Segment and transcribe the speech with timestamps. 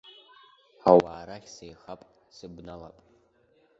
[0.89, 2.01] Ауаа рахь сеихап,
[2.35, 2.95] сыбналап!